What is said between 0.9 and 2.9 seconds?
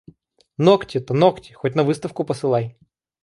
ногти, хоть на выставку посылай!